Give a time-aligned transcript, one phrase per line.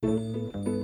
[0.00, 0.77] Música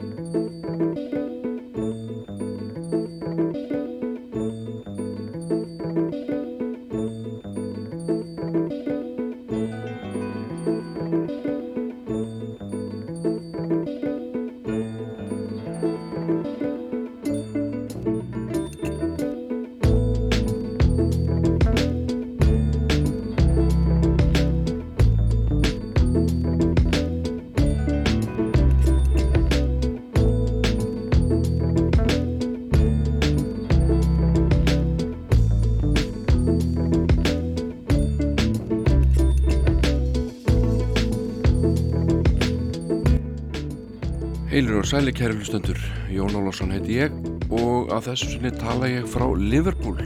[44.54, 45.78] Heilir og sæli kæri hlustendur,
[46.14, 47.14] Jón Ólásson heiti ég
[47.50, 49.96] og að þessu sinni tala ég frá Liverpool.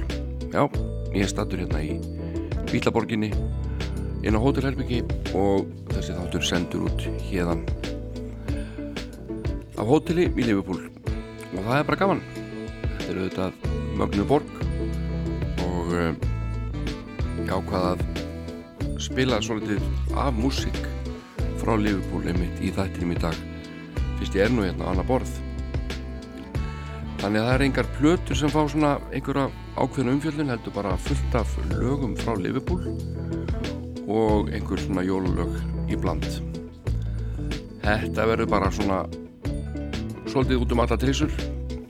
[0.55, 0.63] Já,
[1.13, 1.99] ég er stattur hérna í
[2.71, 3.29] Bílaborginni
[4.25, 5.03] inn á Hotel Herbyggi
[5.37, 7.61] og þessi þáttur sendur út hérðan
[9.77, 12.25] af hóteli í Liverpool og það er bara gaman.
[13.03, 13.69] Þetta er auðvitað
[14.01, 14.49] mögnu borg
[15.67, 19.85] og ég ákvaða að spila svolítið
[20.17, 20.83] af músík
[21.61, 23.48] frá Liverpool einmitt í þættinum í dag
[24.19, 25.31] fyrst ég er nú hérna á annar borð.
[27.19, 31.39] Þannig að það er engar plötur sem fá svona einhverja ákveðna umfjöldun heldur bara fullt
[31.39, 32.85] af lögum frá Liverpool
[34.09, 35.57] og einhver svona jólulög
[35.91, 36.27] í bland.
[37.83, 39.01] Þetta verður bara svona
[40.29, 41.35] svolítið út um alla trísur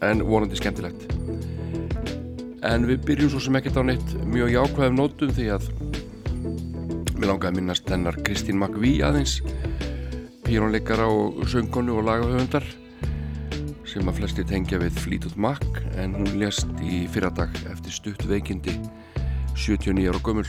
[0.05, 1.09] en vonandi skemmtilegt.
[2.69, 5.69] En við byrjum svo sem ekkert á neitt mjög jákvæðum nótum því að
[7.19, 9.41] við langaði að minnast hennar Kristín McVie aðeins
[10.49, 12.65] pírónleikara og söngonu og lagahöfundar
[13.85, 15.61] sem að flesti tengja við Fleetwood Mac
[16.01, 18.73] en hún lést í fyrradag eftir stutt veikindi
[19.53, 20.47] 79 ára gömul.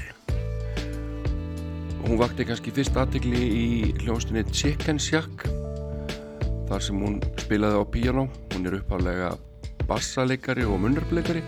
[2.00, 3.68] Og hún vakti kannski fyrst aðtegli í
[4.00, 5.44] hljóðstunni Chicken Shack
[6.72, 9.36] þar sem hún spilaði á piano hún er uppháðlega
[9.90, 11.44] bassaleikari og munnarbleikari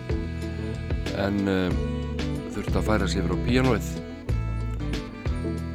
[1.24, 1.82] en uh,
[2.52, 4.11] þurfti að færa sig frá pianoið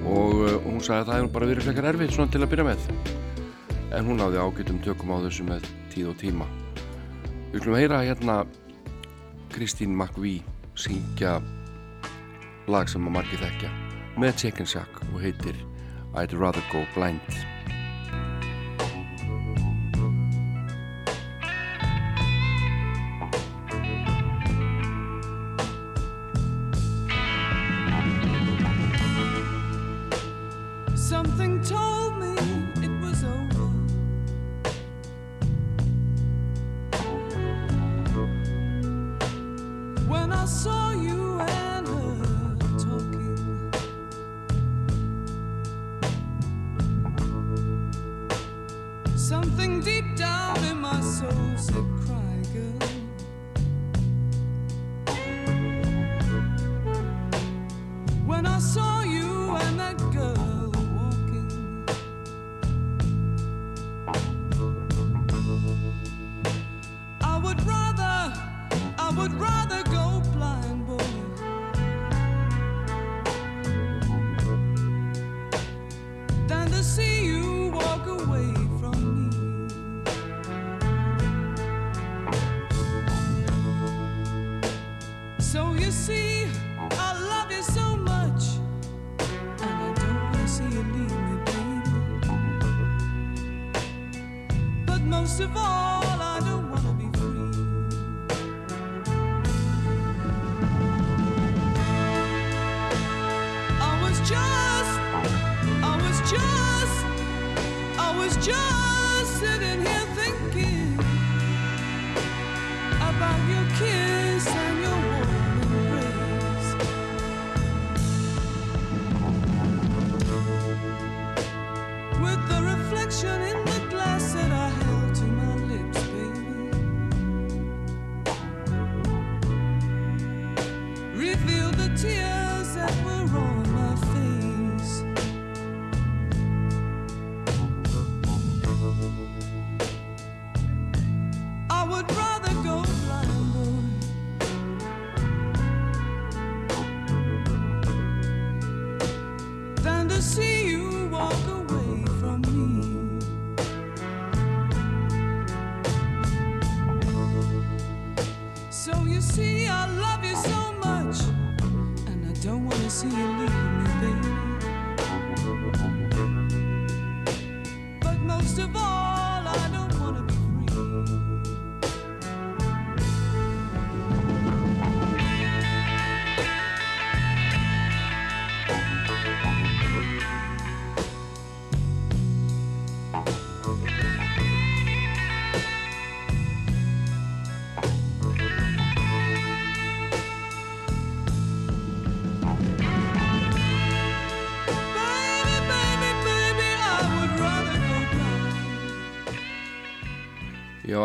[0.06, 2.68] og uh, hún sagði að það hefur bara verið flekkar erfið svona til að byrja
[2.68, 2.86] með.
[3.96, 6.46] En hún náði ágætum tökum á þessu með tíð og tíma.
[7.52, 8.38] Við klumum heyra hérna
[9.54, 10.44] Kristín McVie
[10.76, 11.38] syngja
[12.68, 13.72] lag sem að margi þekkja
[14.20, 15.58] með Chicken Shack og heitir
[16.16, 17.55] I'd Rather Go Blind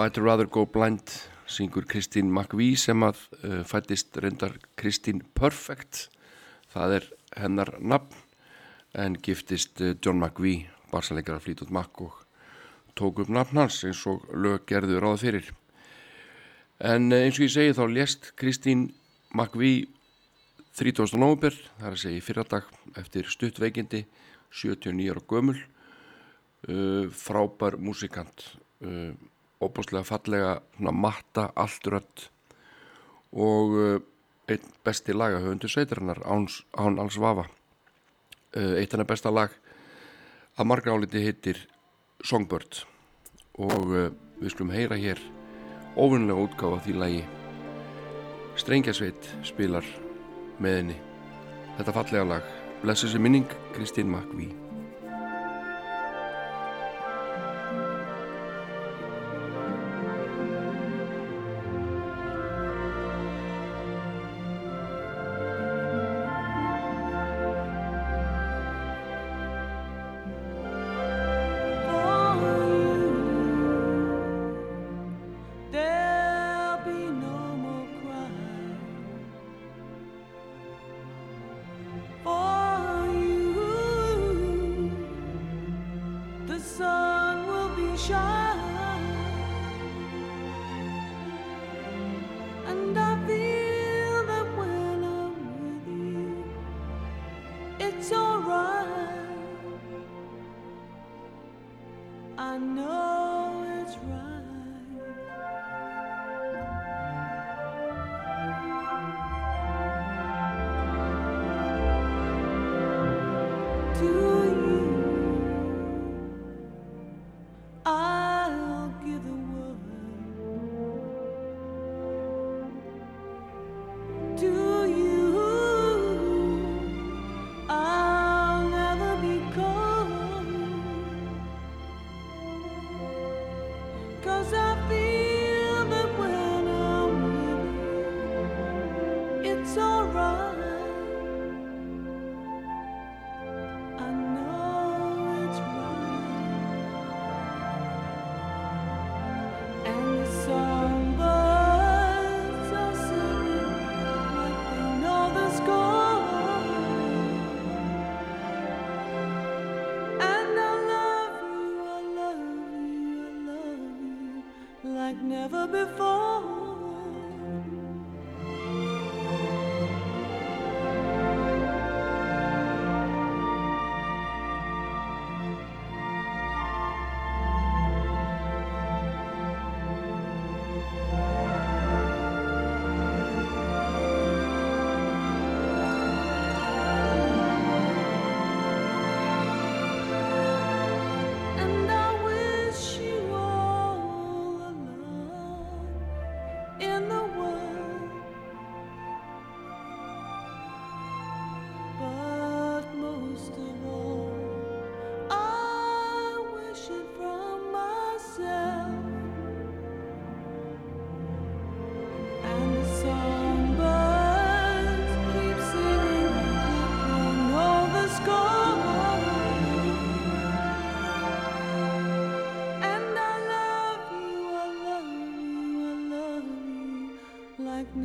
[0.02, 1.12] I'd rather go blind
[1.46, 6.08] syngur Kristín McVie sem að uh, fættist reyndar Kristín Perfect
[6.74, 7.08] það er
[7.38, 8.16] hennar nafn
[8.98, 12.16] en giftist uh, John McVie barsalegar flýt út makk og
[12.98, 15.52] tók upp nafn hans eins og lög gerður ráða fyrir
[16.80, 18.88] en uh, eins og ég segi þá lést Kristín
[19.36, 19.86] McVie
[20.80, 21.14] 30.
[21.14, 22.72] november það er að segja í fyrradag
[23.04, 24.08] eftir stuttveikindi
[24.50, 28.48] 79 ára gömul uh, frábær músikant
[28.82, 29.14] uh,
[29.62, 32.28] óbúslega fallega matta allturöld
[33.32, 33.98] og uh,
[34.52, 37.46] einn besti lagahöfundu sveitarinnar án alls vafa
[38.58, 39.54] uh, eitt hann er besta lag
[40.58, 41.60] að marga áliti heitir
[42.24, 42.84] Songbird.
[43.62, 44.10] Og uh,
[44.42, 45.22] við skulum heyra hér
[45.96, 47.22] ofunlega útgáfa því lagi.
[48.60, 49.88] Strengjasveit spilar
[50.62, 50.98] með henni.
[51.78, 52.52] Þetta fallega lag.
[52.82, 54.12] Blessus í minning Kristín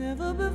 [0.06, 0.46] Makví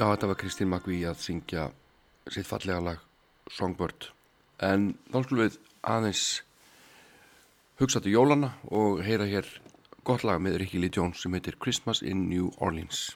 [0.00, 1.66] Já, þetta var Kristín Magví að syngja
[2.32, 3.09] sitt fallega lag
[3.50, 4.10] Songbird.
[4.62, 6.24] En þá skulum við aðeins
[7.80, 9.48] hugsa til jólana og heyra hér
[10.04, 13.10] gott lag með Lee Jones sem heitir Christmas in New Orleans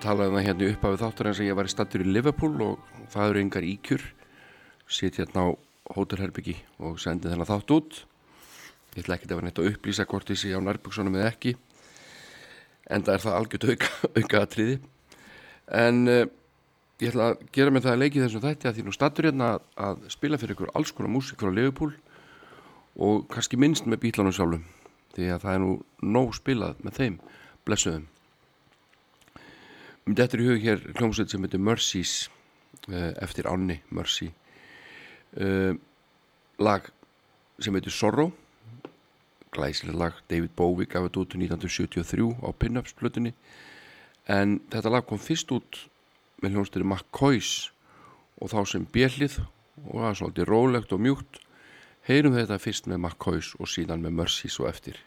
[0.00, 2.54] talaði um það hérna upp af þáttur eins að ég var í stattur í Liverpool
[2.64, 4.04] og það eru yngar íkjur.
[4.90, 5.48] Sitt hérna á
[5.94, 7.98] hótelherbyggi og sendi þennan þátt út.
[8.96, 11.54] Ég ætla ekki að vera neitt að upplýsa hvort þessi á nærbuksunum eða ekki
[12.90, 14.76] en það er það algjört auka, auka atriði.
[15.80, 16.22] En uh,
[17.00, 19.50] ég ætla að gera með það að leiki þessum þætti að því nú stattur hérna
[19.54, 21.92] að, að spila fyrir ykkur alls konar músík frá Liverpool
[23.00, 24.64] og kannski minnst með bílánum sjálfum
[25.14, 25.74] því að það er nú
[26.16, 27.20] nóg spilað með þeim.
[27.66, 28.08] Blessuðum
[30.08, 32.14] Mér dettur í hug hér hljómsveit sem heitir Mercies
[32.88, 34.30] uh, eftir Ánni Mercy.
[35.36, 35.74] Uh,
[36.58, 36.88] lag
[37.60, 38.32] sem heitir Sorrow
[39.50, 40.14] glæsileg lag.
[40.30, 43.34] David Bowie gaf þetta út í 1973 á Pinups plötunni
[44.30, 45.84] en þetta lag kom fyrst út
[46.40, 47.52] með hljómsveitri McCoys
[48.40, 51.40] og þá sem bjellið og það var svolítið rólegt og mjúkt.
[52.06, 55.00] Heyrum þetta fyrst með McCoys og síðan með Mercies og eftir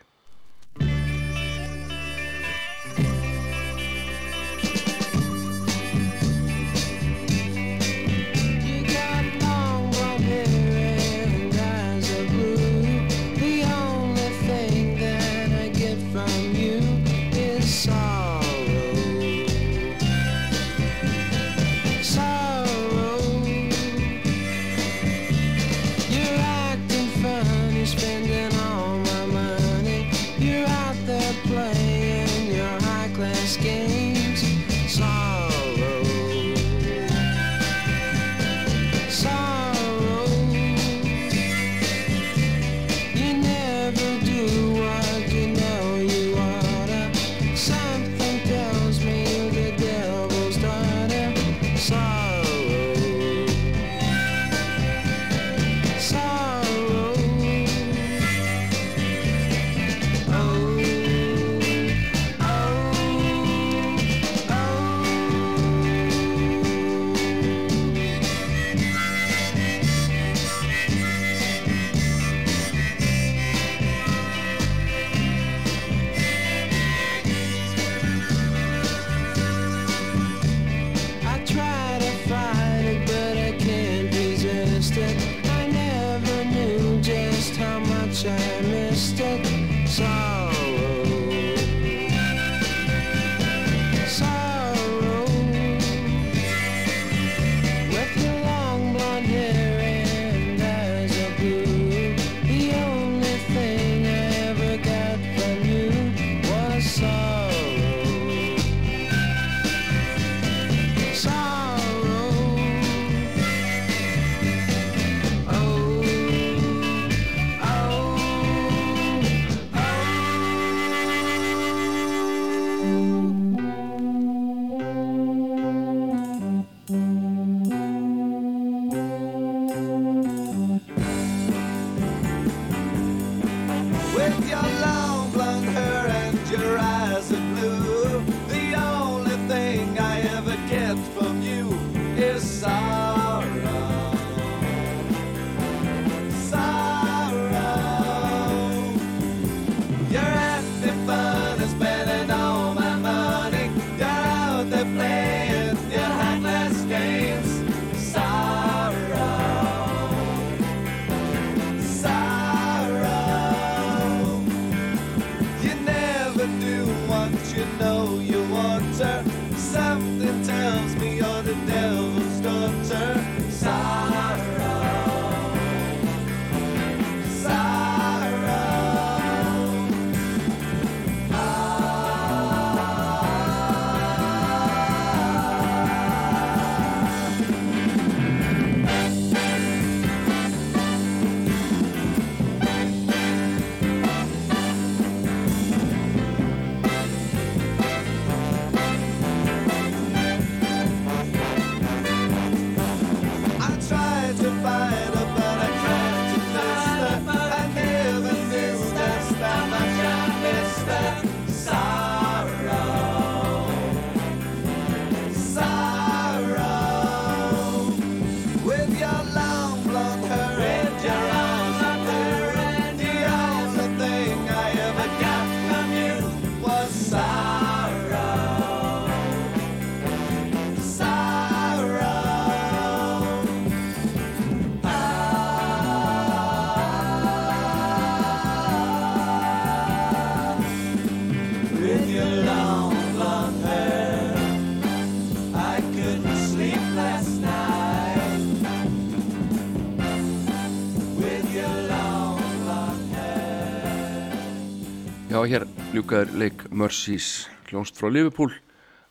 [256.13, 257.27] hér ljúkaður leik Mercies
[257.71, 258.51] hljónst frá Liverpool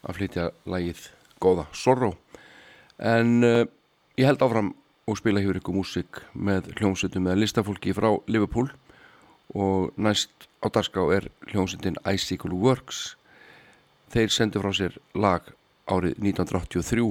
[0.07, 1.01] að flytja lagið
[1.43, 2.15] Góða Sorrow
[3.03, 3.67] en uh,
[4.15, 4.69] ég held áfram
[5.11, 8.71] og spila hér ykkur músik með hljómsveitum með listafólki frá Liverpool
[9.51, 13.17] og næst á dagská er hljómsveitin Icicle Works.
[14.15, 15.51] Þeir sendu frá sér lag
[15.91, 17.11] árið 1983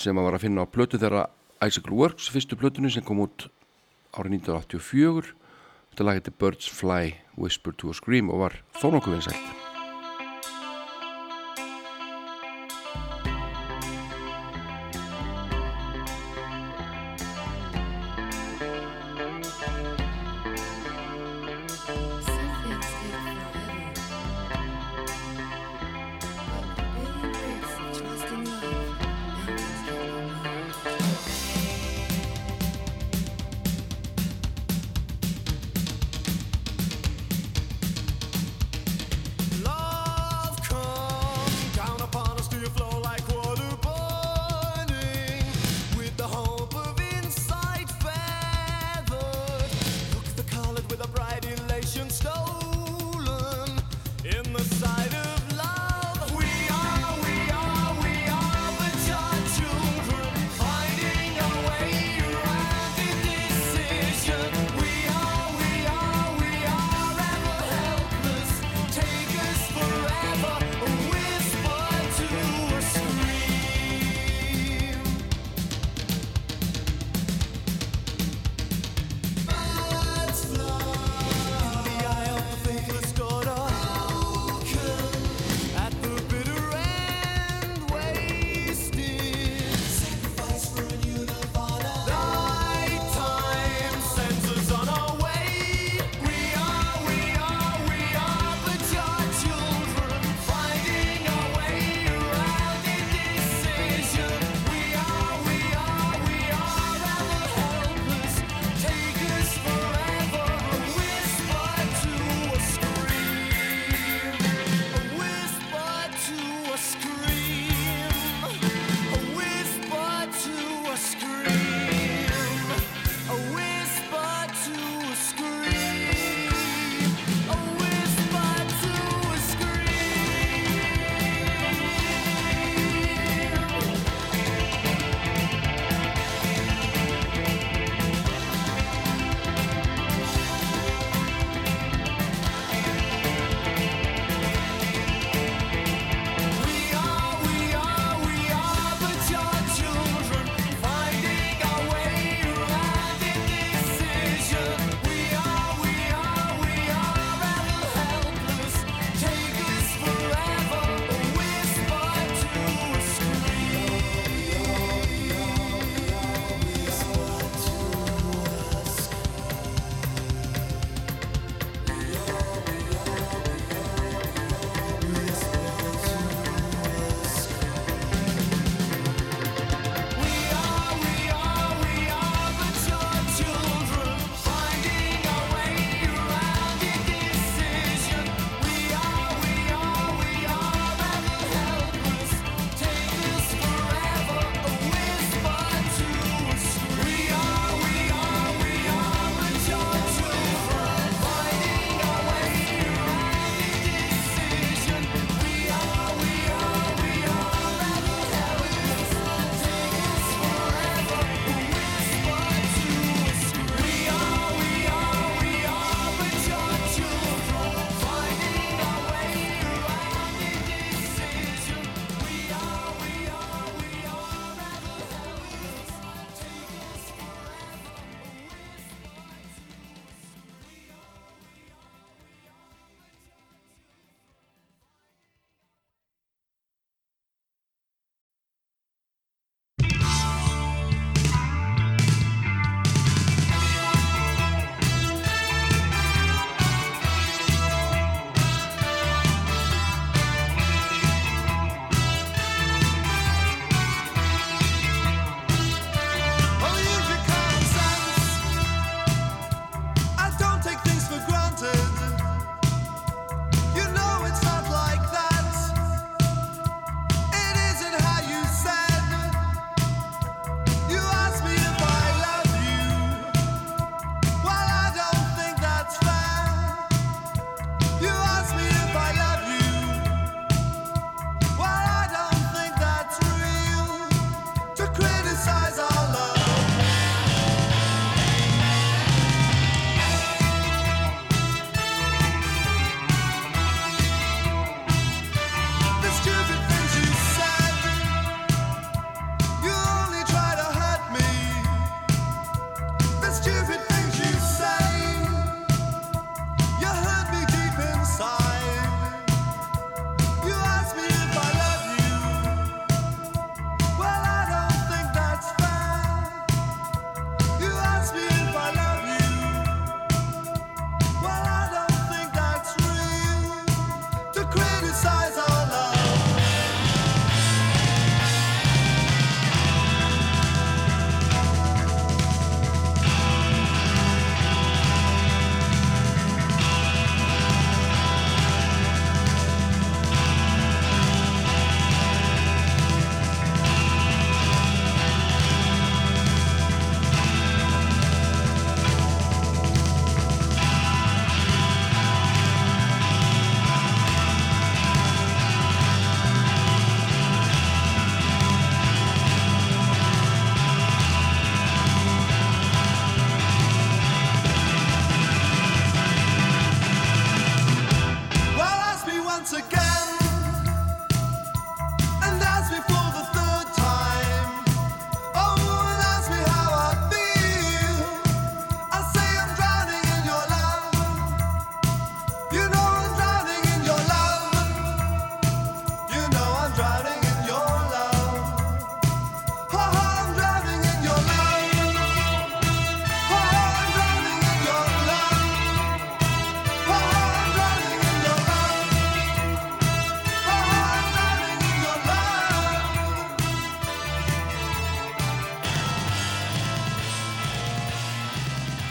[0.00, 1.28] sem að var að finna á plötu þeirra
[1.60, 3.50] Icicle Works, fyrstu plötunni sem kom út
[4.16, 5.34] árið 1984
[5.90, 9.69] þetta lag heiti Birds Fly Whisper to a Scream og var þó nokkuð vinsælt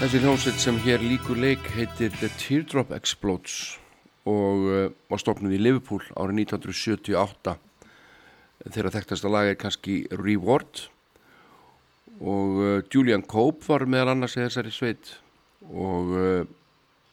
[0.09, 3.75] Þessi hljómsveit sem hér líkur leik heitir The Teardrop Explodes
[4.25, 7.51] og uh, var stopnud í Liverpool árið 1978
[8.73, 10.87] þeirra þekktasta lag er kannski Reward
[12.17, 15.11] og uh, Julian Cope var meðal annars í þessari sveit
[15.69, 16.41] og uh,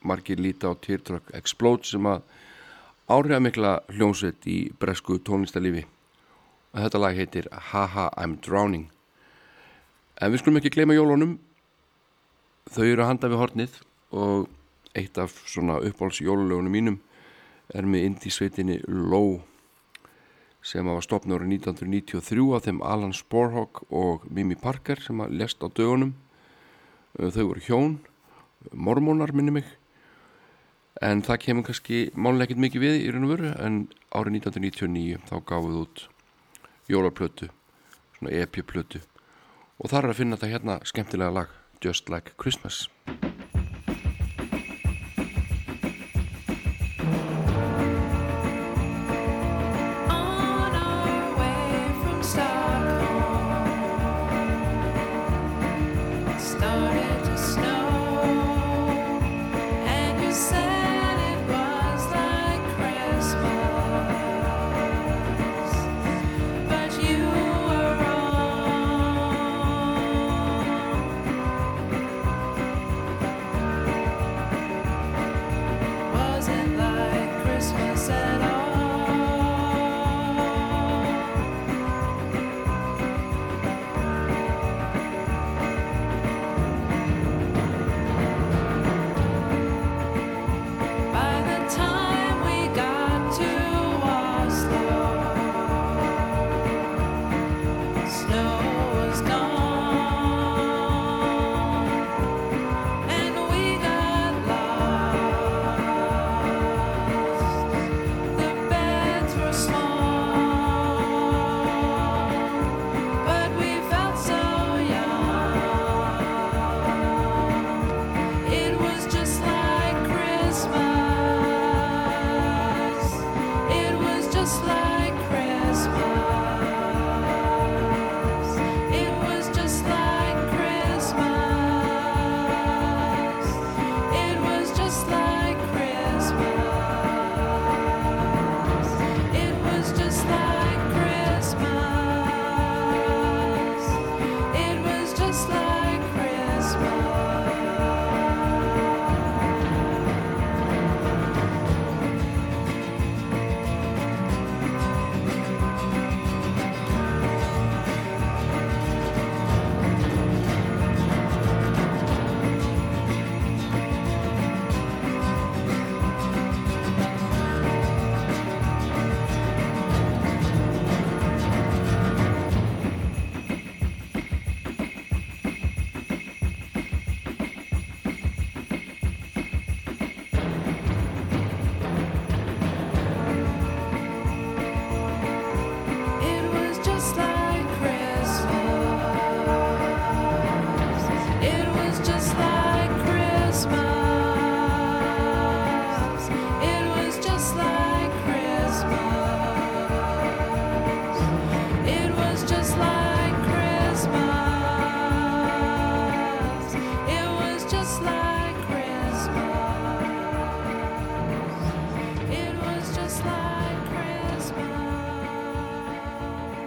[0.01, 2.25] margir líta á Teardrop Explodes sem að
[3.13, 8.89] áriða mikla hljómsveit í bresku tónlistalífi og þetta lag heitir Haha I'm Drowning.
[10.17, 11.37] En við skulum ekki gleyma jólunum
[12.73, 13.77] þau eru að handa við hornið
[14.17, 14.49] og
[14.97, 16.99] eitt af svona uppáhalds jólulögunum mínum
[17.75, 19.41] er með indísveitinni Low
[20.67, 25.63] sem var stopnur árið 1993 af þeim Alan Sporhawk og Mimi Parker sem að lest
[25.63, 26.15] á dögunum.
[27.17, 27.99] Þau voru hjón
[28.73, 29.69] mormónar minni mig.
[31.03, 33.79] En það kemur kannski mánulega ekkert mikið við í raun og veru en
[34.11, 36.07] árið 1999 þá gáðuð út
[36.91, 37.51] jólarplötu
[38.17, 39.03] svona EP-plötu
[39.77, 42.89] og þar er að finna þetta hérna skemmtilega lag Just Like Christmas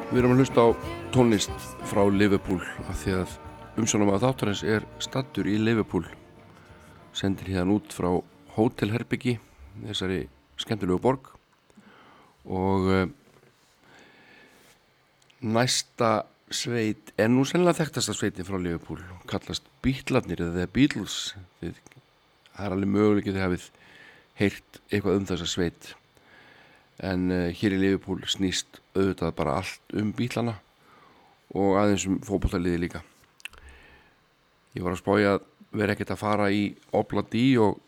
[0.09, 0.67] Við erum að hlusta á
[1.13, 3.33] tónlist frá Liverpool af því að
[3.77, 6.01] umsjónum að þáttarins er stattur í Liverpool.
[7.13, 8.07] Sendir hérna út frá
[8.55, 9.35] Hotel Herbyggi
[9.83, 10.23] þessari
[10.57, 11.29] skemmtilegu borg.
[12.49, 13.03] Og uh,
[15.45, 16.11] næsta
[16.49, 21.19] sveit er nú sennilega þekktasta sveitin frá Liverpool kallast Beatlarnir eða The Beatles.
[21.61, 23.69] Það er alveg möguleikið þið hafið
[24.41, 25.93] heyrt eitthvað um þessa sveit
[26.99, 30.57] en uh, hér í Liverpool snýst auðvitað bara allt um bílana
[31.55, 33.03] og aðeins um fótbollaliði líka.
[34.75, 35.45] Ég var að spája að
[35.79, 36.65] vera ekkert að fara í
[36.97, 37.79] Obladi og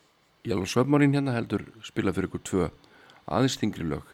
[0.48, 2.70] Yellow Submarine hérna heldur spila fyrir ykkur tvö
[3.30, 4.06] aðeins þingri lög.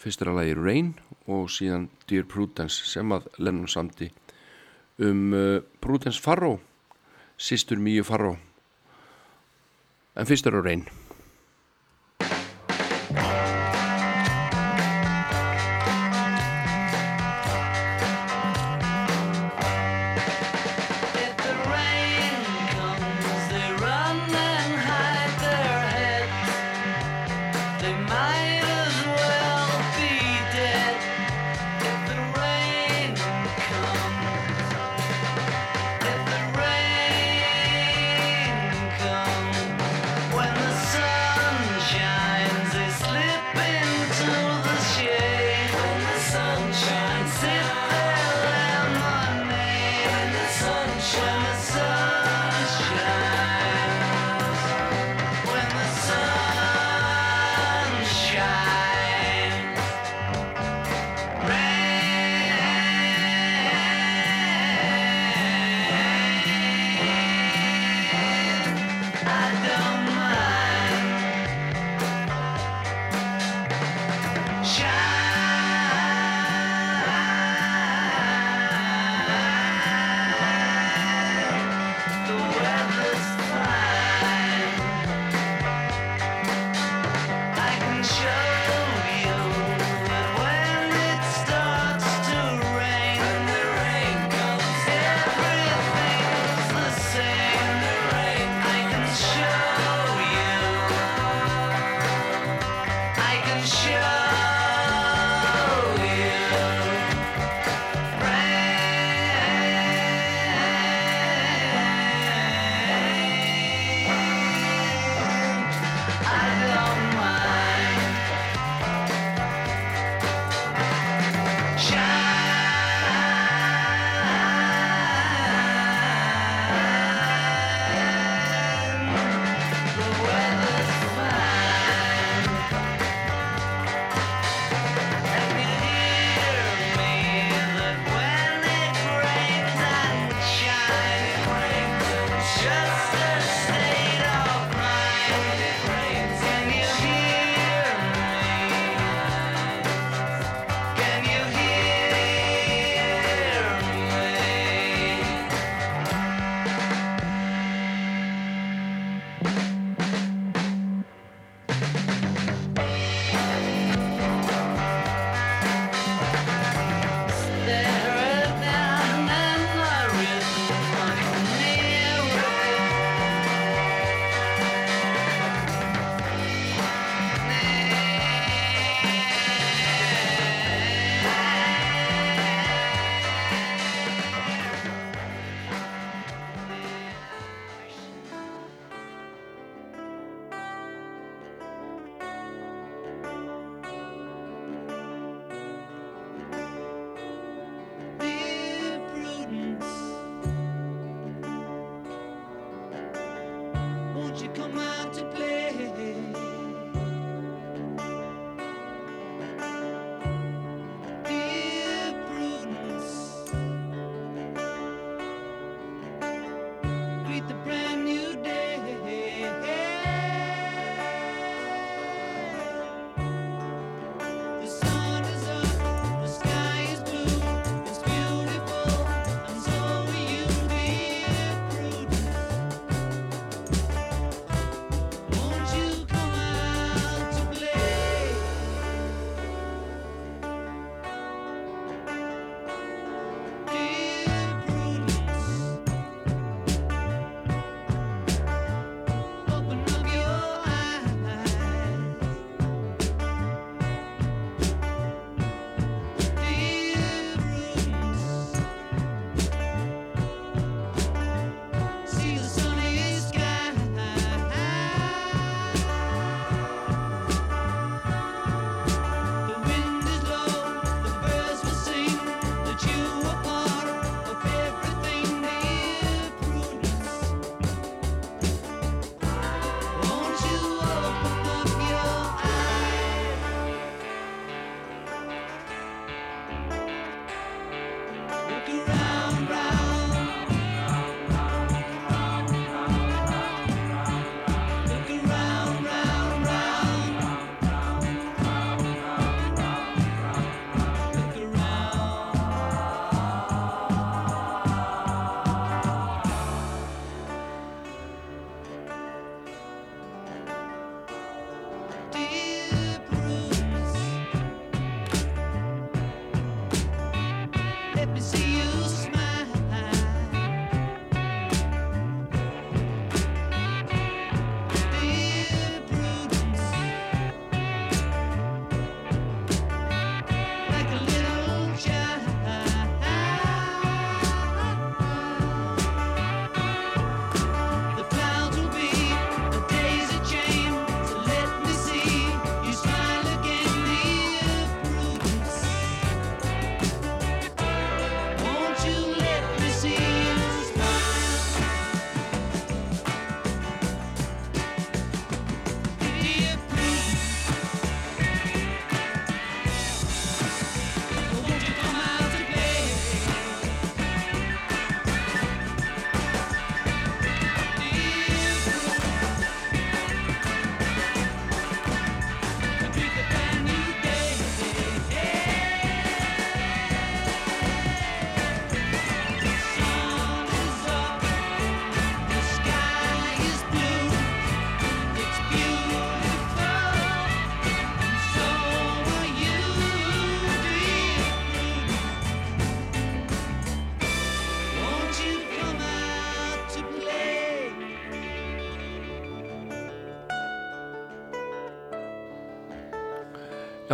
[0.00, 0.94] Fyrst er að lagi Rain
[1.30, 4.10] og síðan Dear Prudence sem að Lennon samti
[5.00, 6.58] um uh, Prudence Farrow
[7.40, 8.38] sýstur Míu Farrow.
[10.16, 10.88] En fyrst er að Rain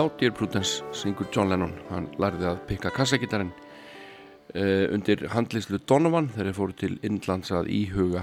[0.07, 1.73] Já, Dear Prudence syngur John Lennon.
[1.91, 7.71] Hann lærði að pikka kassagitarinn uh, undir handlislu Donovan þegar þeir fóru til Indlands að
[7.75, 8.21] íhuga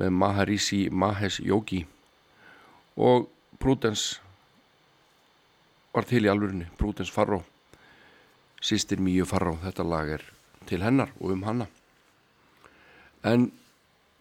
[0.00, 1.82] með Maharishi Mahesh Yogi.
[2.96, 3.26] Og
[3.60, 4.22] Prudence
[5.92, 7.42] var til í alvörunni Prudence Farrow
[8.64, 10.24] sýstir Míu Farrow þetta lag er
[10.70, 11.66] til hennar og um hanna
[13.20, 13.50] en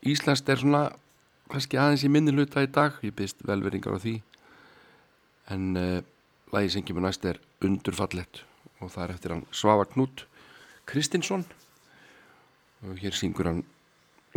[0.03, 0.89] Íslandst er svona
[1.53, 2.99] kannski aðeins í minni hluta í dag.
[2.99, 4.17] Ég byrst velveringar á því.
[5.55, 6.03] En uh,
[6.56, 8.39] lagi sem kemur næst er undurfallett
[8.80, 10.24] og það er eftir hann Svava Knút
[10.88, 11.43] Kristinsson.
[12.86, 13.64] Og hér syngur hann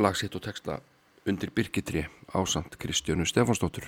[0.00, 0.80] lagsitt og texta
[1.28, 3.86] undir Birkitri ásand Kristjánu Stefansdóttur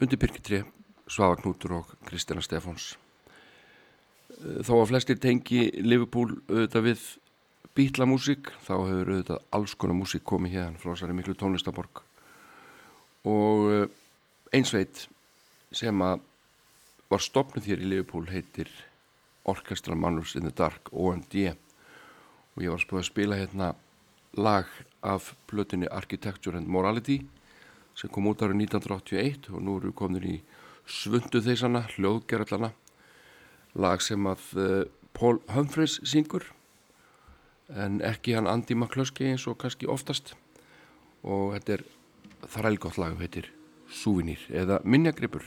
[0.00, 0.62] Undir Birkitri,
[1.12, 2.94] Svafa Knútur og Kristjana Stefáns.
[4.32, 7.02] Eh, Þó að flestir tengi Liverpool auðvitað við
[7.76, 12.00] bítlamúsík, þá hefur auðvitað alls konar músík komið hérna frá þessari miklu tónlistaborg.
[13.28, 13.84] Og eh,
[14.56, 15.04] einsveit
[15.76, 16.24] sem að
[17.12, 18.70] var stopnuð hér í Liverpool heitir
[19.44, 21.36] Orchestral Manus in the Dark, OMD.
[22.56, 23.74] Og ég var að spila hérna
[24.32, 24.64] lag
[25.04, 27.20] af plötunni Architecture and Morality
[28.00, 30.38] sem kom út árið 1981 og nú eru komin í
[30.88, 32.72] svundu þeysana, hljóðgerðlana
[33.76, 34.82] lag sem að uh,
[35.14, 36.46] Paul Humphreys syngur
[37.70, 40.34] en ekki hann Andy McCluskey eins og kannski oftast.
[41.22, 41.84] Og þetta er
[42.50, 43.50] þrælgótt lag heitir
[43.90, 45.44] Súvinir eða Minjagripur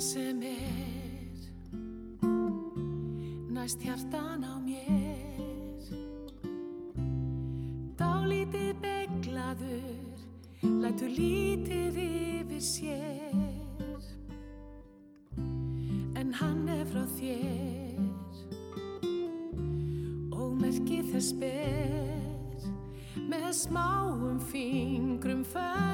[0.00, 1.36] sem er
[3.52, 5.84] næst hjartan á mér.
[8.00, 10.16] Dálítið beglaður
[10.80, 14.00] lætur lítið yfir sér.
[16.16, 18.00] En hann er frá þér.
[20.32, 22.64] Og merki þess ber
[23.28, 25.89] með smáum fingrum föndraður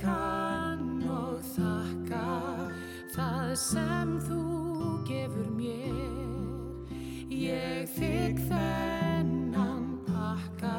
[0.00, 2.26] kann og þakka
[3.14, 4.42] það sem þú
[5.08, 6.86] gefur mér.
[7.32, 10.76] Ég þig þennan pakka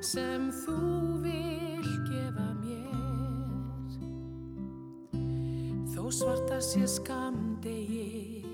[0.00, 0.78] sem þú
[1.24, 3.98] vil gefa mér.
[5.94, 8.44] Þó svarta sé skamdegi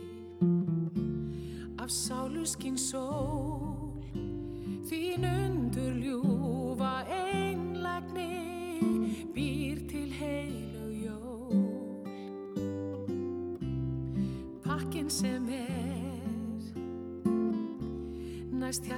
[1.81, 3.50] af sáluskinn sól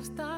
[0.03, 0.31] hasta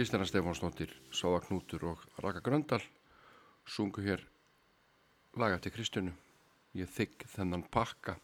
[0.00, 2.80] Kristjana Stefánsdóttir, Sáða Knútur og Raka Gröndal
[3.68, 4.22] sungu hér
[5.36, 6.14] laga til Kristjánu
[6.72, 8.14] ég þykk þennan pakka.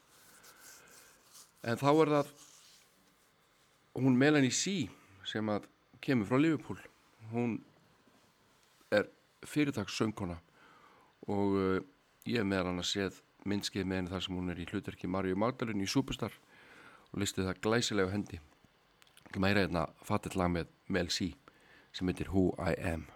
[1.61, 2.33] En þá er það
[4.01, 4.89] hún Melanie C
[5.29, 5.69] sem að
[6.01, 6.81] kemur frá Liverpool.
[7.29, 7.59] Hún
[8.89, 9.13] er
[9.45, 10.41] fyrirtagssöngkona
[11.29, 11.79] og uh,
[12.25, 15.37] ég meðal hann að séð myndskið með henni þar sem hún er í hlutverki Marju
[15.37, 16.41] Magdalun í Superstar
[17.13, 18.41] og listið það glæsilega hendi.
[19.29, 21.35] Ekki meira hérna fattill lag með Mel C
[21.97, 23.07] sem heitir Who I Am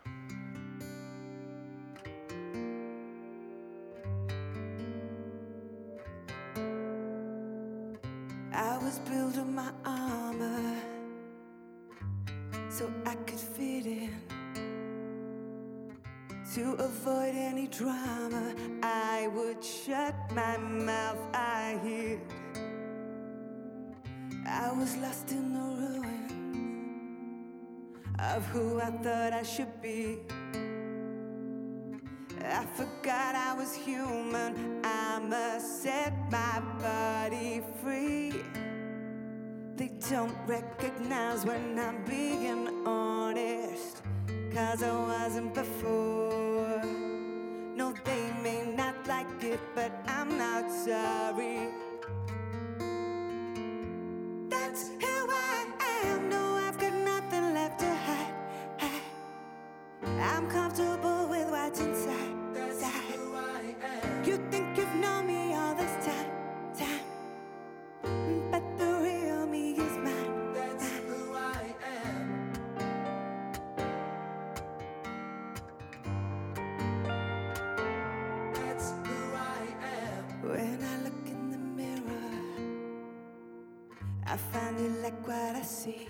[84.31, 86.07] I finally like what I see.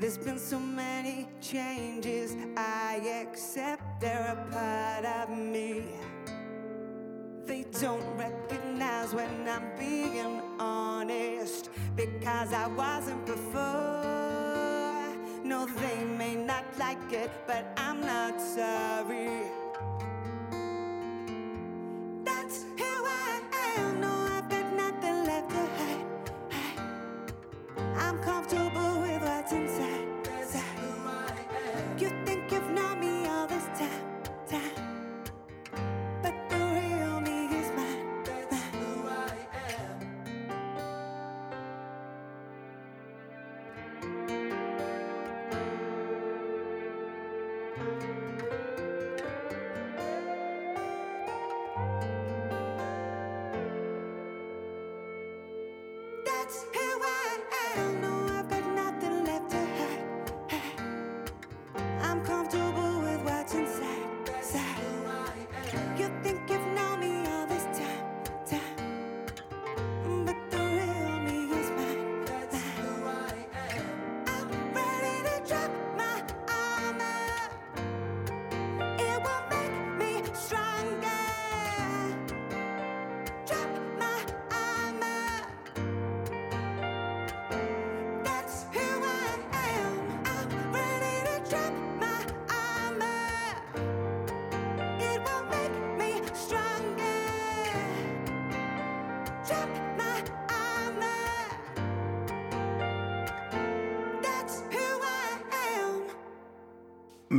[0.00, 5.84] There's been so many changes, I accept they're a part of me.
[7.46, 13.62] They don't recognize when I'm being honest because I wasn't before.
[15.44, 19.61] No, they may not like it, but I'm not sorry.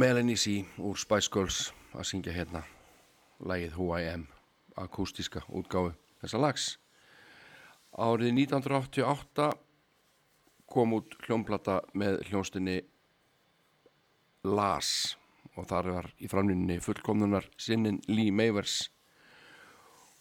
[0.03, 0.65] Melanie C.
[0.83, 1.57] úr Spice Girls
[1.95, 2.59] að syngja hérna
[3.47, 4.25] lagið Who I Am
[4.75, 6.65] akústíska útgáfu þessa lags
[7.95, 9.45] árið 1988
[10.75, 12.81] kom út hljómplata með hljónstinni
[14.43, 14.89] Las
[15.55, 18.89] og þar var í framlýninni fullkomnunar sinnin Lee Mavers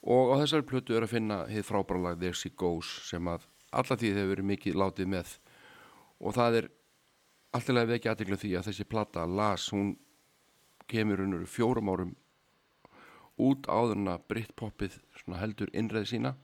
[0.07, 3.51] og á þessari plötu er að finna hið frábæra lag There She Goes sem að
[3.75, 5.35] alla tíð hefur verið mikið látið með
[6.23, 6.71] og það er
[7.53, 9.95] alltilega vekja aðtegla því að þessi plata Las, hún
[10.89, 12.15] kemur unnur fjórum árum
[13.41, 16.35] út áðurna Britpoppið svona heldur innreið sína.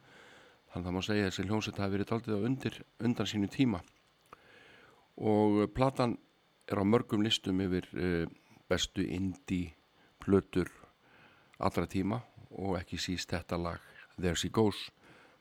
[0.69, 2.79] Þannig að það má segja að þessi hljómsveit hafi verið taldið á undir
[3.09, 3.81] undan sínu tíma.
[5.19, 6.19] Og uh, platan
[6.69, 8.29] er á mörgum listum yfir uh,
[8.69, 9.73] bestu indie
[10.21, 10.69] plötur
[11.59, 12.21] allra tíma
[12.53, 13.85] og ekki síst þetta lag
[14.19, 14.91] There She Goes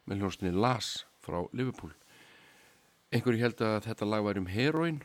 [0.08, 1.92] með hljómsveitinni Las frá Liverpool.
[3.12, 5.04] Einhverju held að þetta lag væri um heroin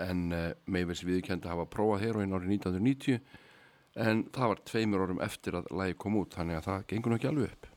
[0.00, 3.20] en uh, Mavis viðkjöndi að hafa prófað heroin árið 1990
[4.00, 7.18] en það var tveimur orðum eftir að lagi kom út þannig að það gengur nú
[7.18, 7.68] ekki alveg upp.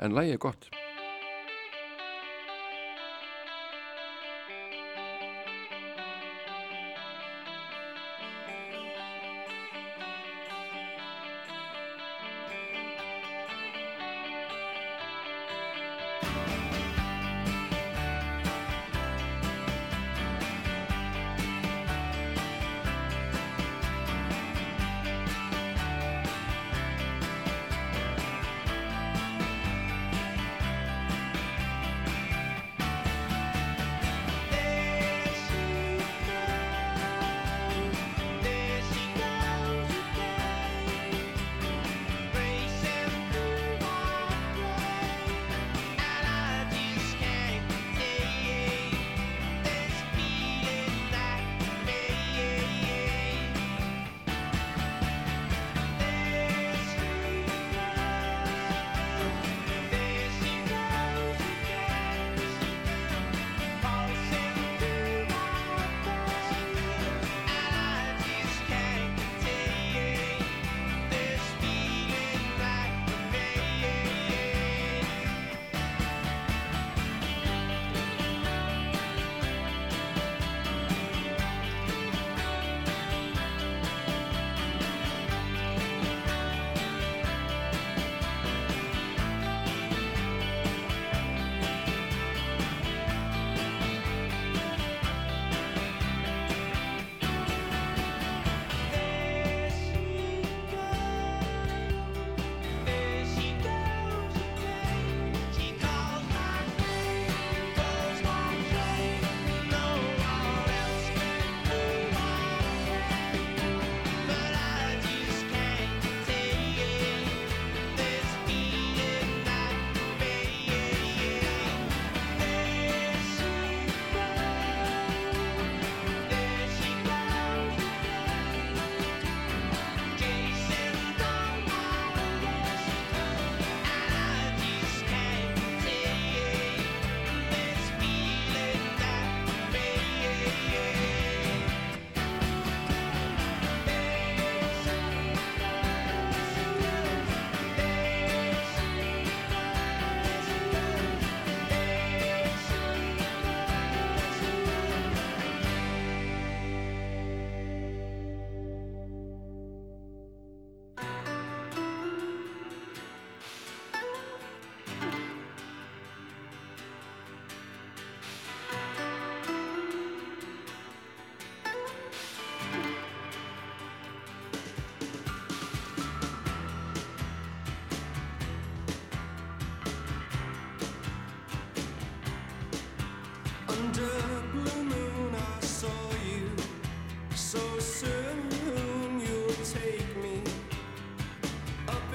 [0.00, 0.70] En lagi er gott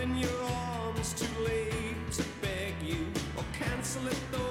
[0.05, 4.44] In your arms too late to beg you or cancel it though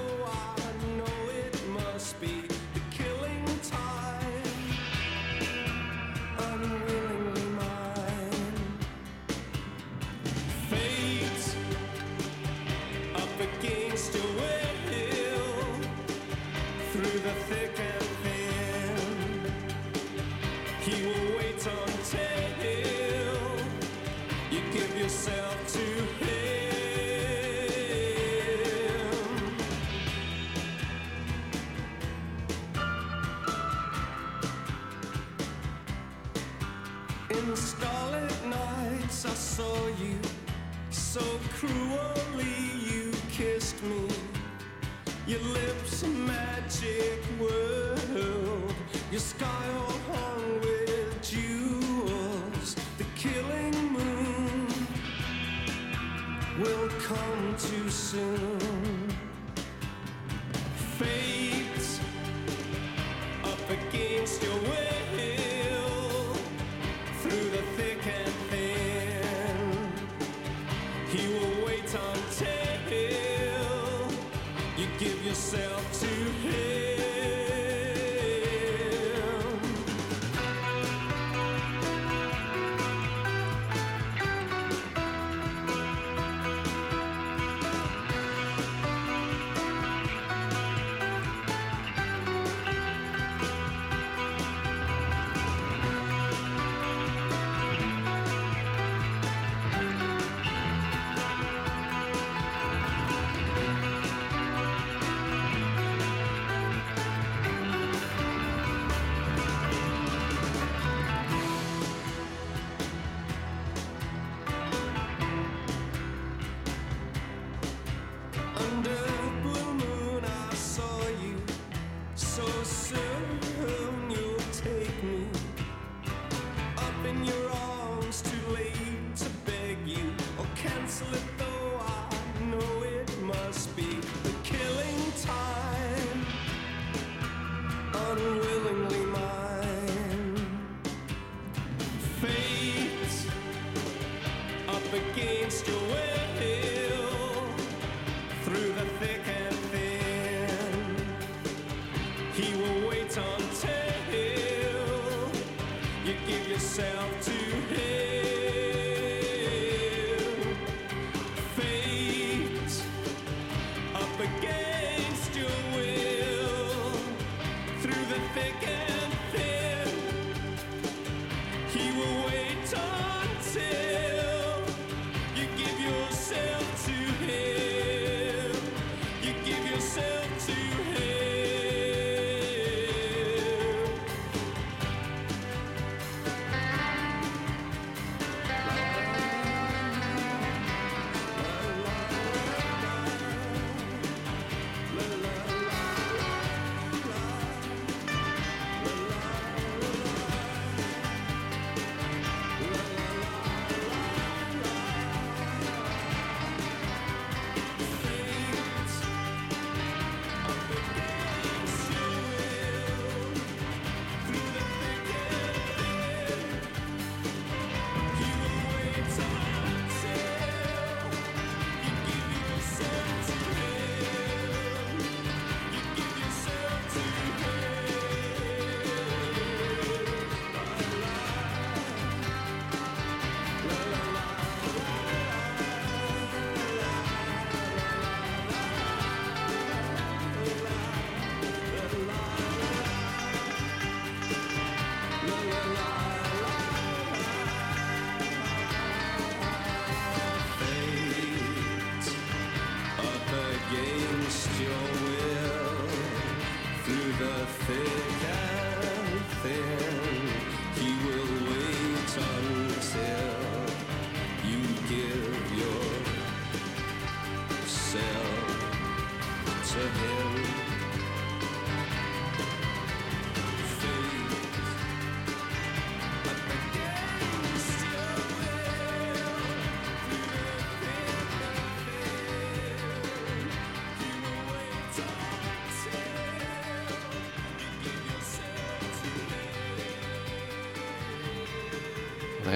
[45.27, 48.75] Your lips a magic world.
[49.11, 52.75] Your sky all hung with jewels.
[52.99, 54.67] The killing moon
[56.59, 58.64] will come too soon.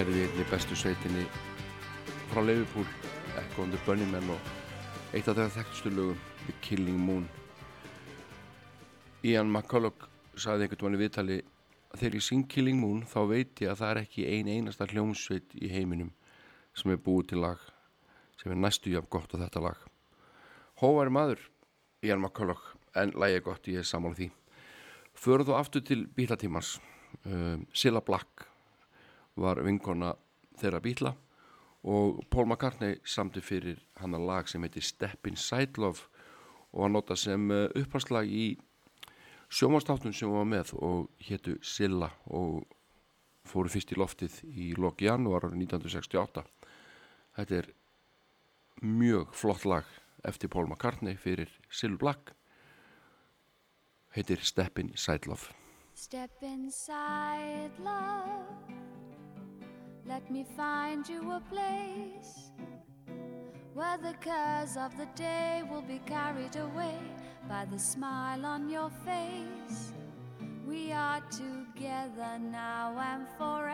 [0.09, 1.23] verið í einni bestu sveitinni
[2.31, 2.85] frá Leifupúl
[3.37, 4.47] Echo and the Bunnymen og
[5.13, 7.27] eitt af þeirra þekktustu lögum The Killing Moon.
[9.21, 11.37] Ian McCulloch saði einhvern veginn í viðtali
[11.93, 15.53] þegar ég syng Killing Moon þá veit ég að það er ekki ein einasta hljómsveit
[15.61, 16.09] í heiminum
[16.73, 17.69] sem er búið til lag
[18.41, 19.79] sem er næstu jafn gott á þetta lag.
[20.81, 21.45] Hóvar maður
[22.01, 24.31] Ian McCulloch en lagið gott ég er samála því.
[25.13, 26.79] Förðu aftur til bílatímans.
[27.25, 28.48] Uh, Silla Black
[29.39, 30.13] var vinkona
[30.59, 31.13] þeirra bíla
[31.89, 36.09] og Paul McCartney samti fyrir hann að lag sem heitir Step Inside Love
[36.73, 38.49] og hann nota sem upphastlag í
[39.49, 42.67] sjómanstáttum sem hann var með og héttu Silla og
[43.47, 46.43] fóru fyrst í loftið í loki janúar árið 1968
[47.39, 47.71] þetta er
[48.81, 49.87] mjög flott lag
[50.23, 52.33] eftir Paul McCartney fyrir Sill Black.
[54.15, 55.53] Heitir Step Inside Love.
[55.95, 58.88] Step inside, love.
[60.09, 62.49] Let me find you a place
[63.75, 66.97] where the cares of the day will be carried away
[67.47, 69.93] by the smile on your face.
[70.65, 73.68] We are together now and forever.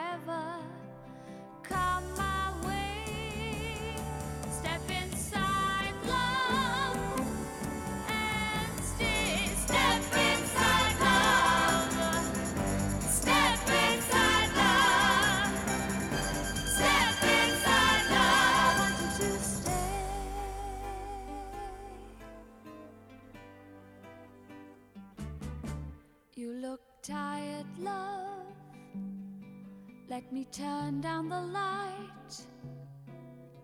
[30.86, 32.34] Turn down the light.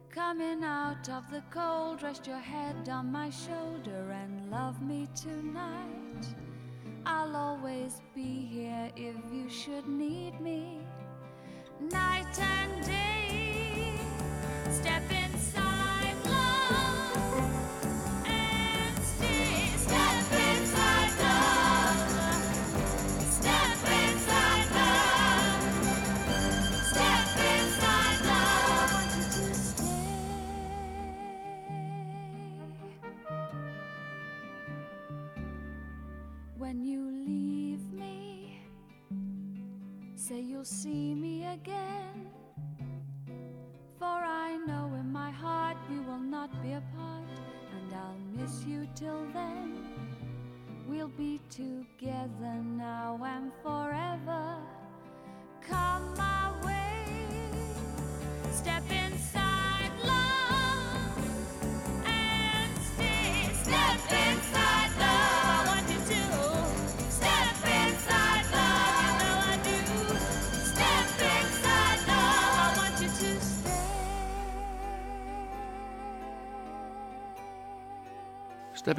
[0.09, 6.25] Coming out of the cold, rest your head on my shoulder and love me tonight.
[7.05, 10.79] I'll always be here if you should need me.
[11.91, 13.93] Night and day,
[14.71, 15.30] step inside,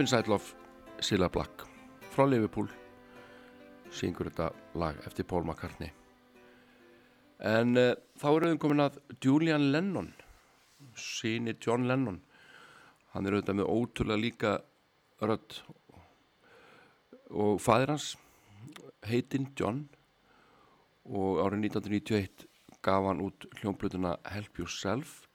[0.01, 0.55] Inside Love,
[1.01, 1.67] Silla Black
[2.15, 2.69] frá Liverpool
[3.93, 4.49] syngur þetta
[4.81, 5.91] lag eftir Paul McCartney.
[7.43, 10.13] En uh, þá er auðvitað komin að Julian Lennon
[10.97, 12.21] síni John Lennon.
[13.13, 14.53] Hann er auðvitað með ótrúlega líka
[15.23, 15.59] rödd.
[17.33, 18.13] Og fæðir hans
[19.09, 19.85] heitinn John.
[21.05, 22.47] Og árið 1991
[22.83, 25.27] gaf hann út hljómblutuna Help Yourself.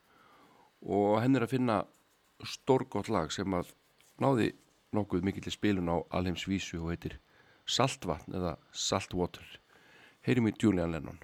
[0.81, 1.81] Og henn er að finna
[2.45, 3.73] stórgótt lag sem að
[4.23, 4.51] náði
[4.95, 7.19] nokkuð mikill spilun á alheimsvísu og heitir
[7.67, 9.45] Saltvatn eða Saltwater.
[10.23, 11.19] Heyrim í Julian Lennon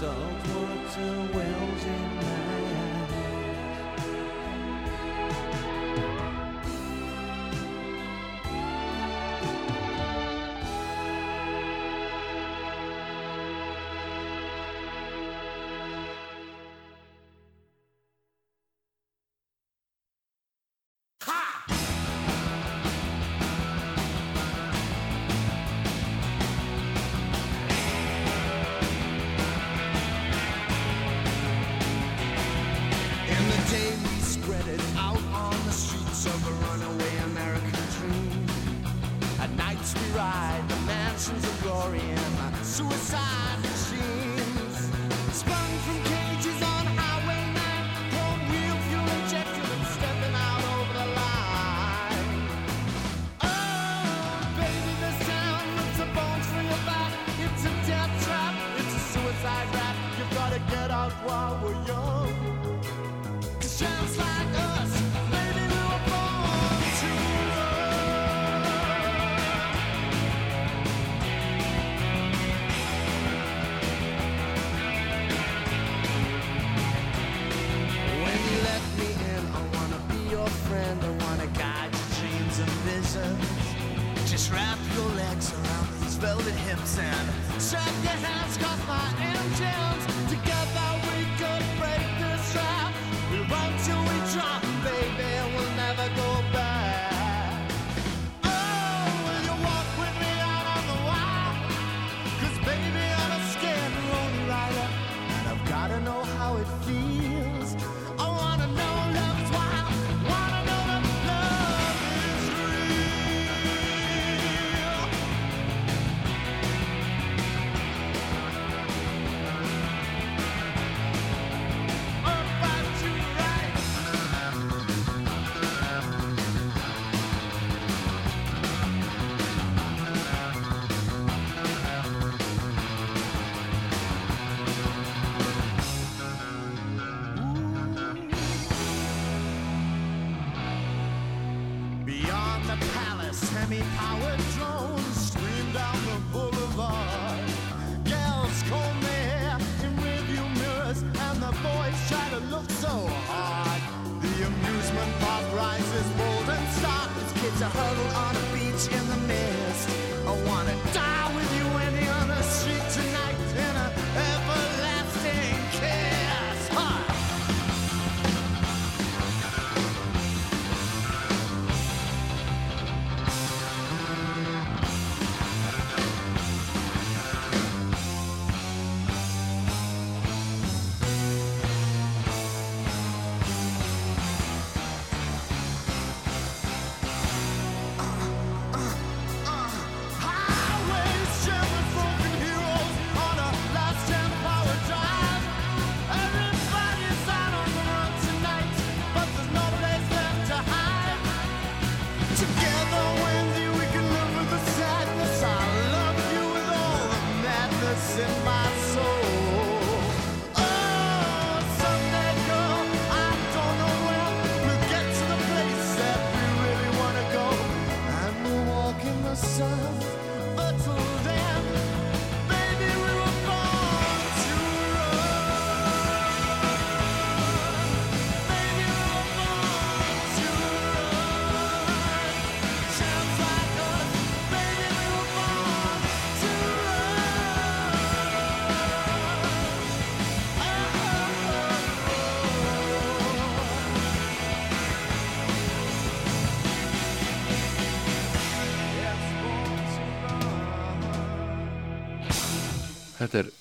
[0.00, 0.37] so.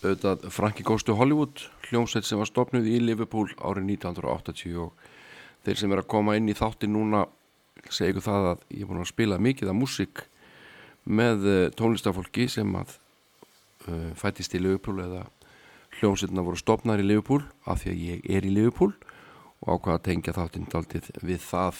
[0.03, 5.07] Auðvitað Frankie Goes to Hollywood, hljómsveit sem var stopnuð í Liverpool árið 1980 og
[5.65, 7.25] þeir sem er að koma inn í þátti núna
[7.89, 10.23] segja ykkur það að ég er búin að spila mikið af músík
[11.07, 12.97] með eh, tónlistafólki sem að
[13.87, 15.25] uh, fættist í Liverpool eða
[15.97, 18.91] hljómsveitina voru stopnar í Liverpool af því að ég er í Liverpool
[19.63, 21.79] og ákvaða að tengja þáttinn daldið við það.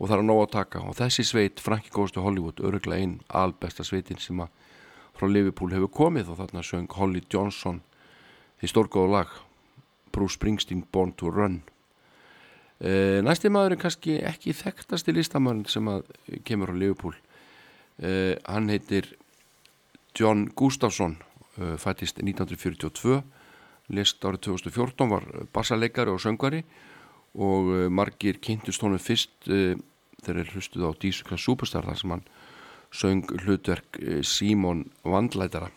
[0.00, 0.82] Og það er að nóg að taka.
[0.88, 4.52] Og þessi sveit, Frankie Goes to Hollywood öruglega einn albesta sveitin sem að
[5.20, 7.82] frá Liverpool hefur komið og þarna söng Holly Johnson
[8.60, 9.34] því stórgóðu lag
[10.14, 11.60] Bruce Springsteen Born to Run.
[12.80, 16.08] E, næsti maður er kannski ekki þekktasti listamærin sem að
[16.48, 17.16] kemur á Liverpool.
[18.00, 19.12] E, hann heitir
[20.16, 21.18] John Gustafsson
[21.60, 23.20] e, fættist 1942
[23.92, 26.64] list árið 2014 var bassaleikari og söngvari
[27.36, 32.24] og margir kynntust honum fyrst þegar hlustuð á Dísuka Superstar þar sem hann
[32.90, 35.70] söng hlutverk eh, Símon Vandlætara.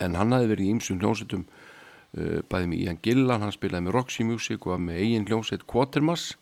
[0.00, 3.96] En hann hafi verið í ýmsum hljómsveitum uh, bæði með Ian Gillan hann spilaði með
[3.98, 6.38] Roxy Music og með eigin hljómsveit Quatermass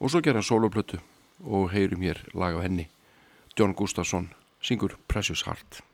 [0.00, 0.98] og svo gerði hann soloplötu
[1.46, 2.88] og heyrum hér lag af henni.
[3.54, 5.84] John Gustafsson syngur Precious Heart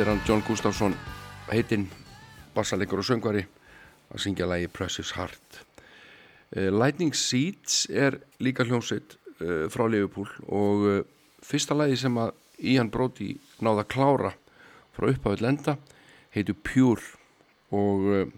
[0.00, 0.94] Þetta er hann John Gustafsson
[1.50, 1.82] heitinn,
[2.56, 3.42] bassalegur og söngvari
[4.08, 5.58] að syngja lægi Precious Heart.
[6.56, 11.02] Eh, Lightning Seeds er líka hljómsveit eh, frá Leifupúl og eh,
[11.44, 12.32] fyrsta lægi sem að
[12.72, 14.30] Ían Bróti náða klára
[14.96, 15.76] frá upphafill enda
[16.32, 17.04] heitu Pure
[17.68, 18.32] og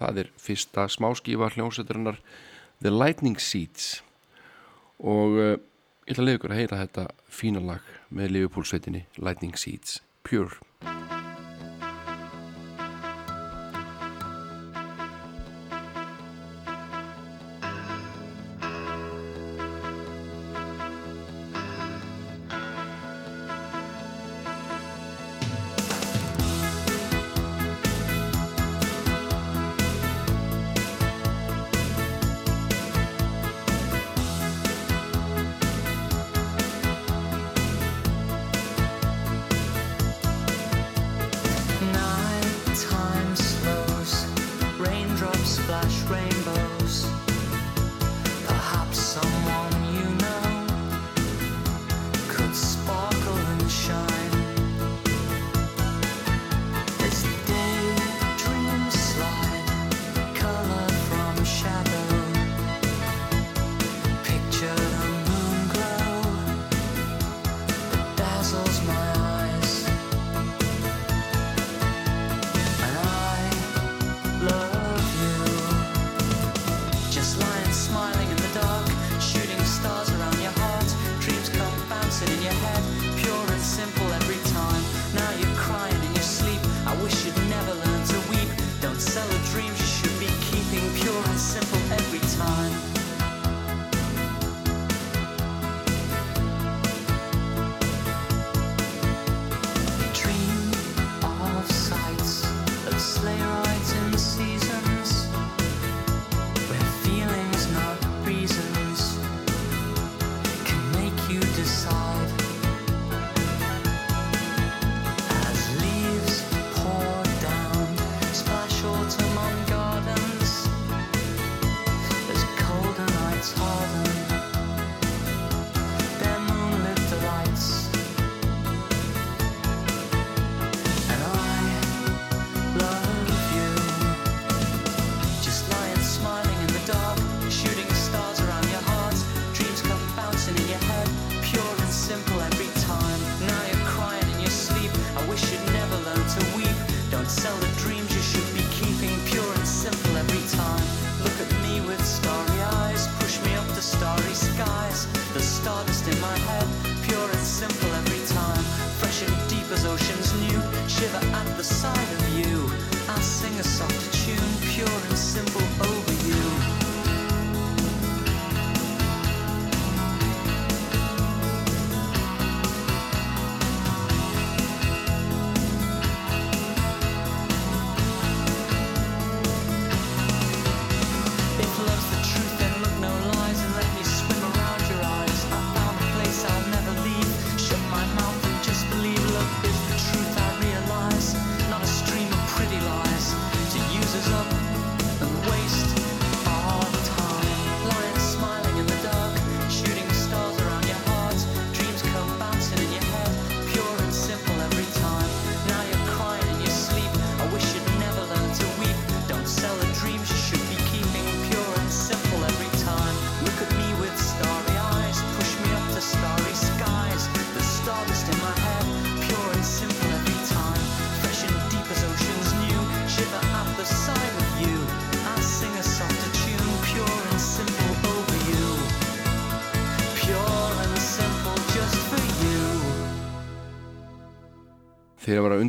[0.00, 2.22] það er fyrsta smáskífa hljómsveitarinnar
[2.80, 3.98] The Lightning Seeds.
[5.04, 5.60] Og ég
[6.08, 10.56] ætla að leiða ykkur að heyra þetta fína lag með Leifupúlsveitinni Lightning Seeds Pure.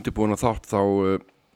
[0.03, 0.79] undirbúin að þátt þá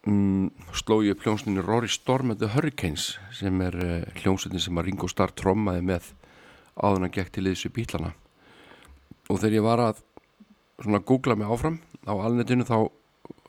[0.08, 4.62] um, sló ég upp hljómsninu Rory Storm of the Hurricanes sem er eh, uh, hljómsninu
[4.64, 6.14] sem að Ringo Starr trommaði með
[6.80, 8.14] áðunan gekk til þessu bílana
[9.28, 10.00] og þegar ég var að
[10.80, 12.88] svona googla mig áfram á alnetinu þá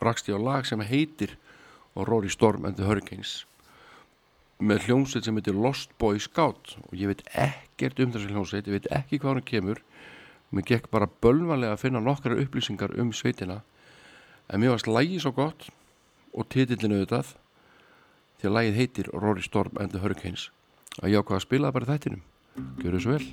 [0.03, 1.37] rakst ég á lag sem heitir
[1.95, 3.45] Rory Storm of the Hurricanes
[4.59, 6.75] með hljómsninu sem heitir Lost Boy Scout.
[6.91, 9.83] Og ég veit ekkert um þessu hljómsninu, ég veit ekki hvað hann kemur.
[10.51, 13.61] Mér gekk bara bölvanlega að finna nokkara upplýsingar um sveitina
[14.49, 15.69] en mér varst lægi svo gott
[16.33, 17.35] og titillinu auðvitað
[18.39, 20.49] því að lægið heitir Rory Storm and the Hurricanes.
[21.03, 22.23] Að ég ákvaða að spila bara þættinum.
[22.83, 23.27] Gjör þessu vel.